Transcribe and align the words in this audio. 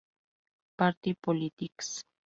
Party 0.79 1.13
Politics. 1.13 1.87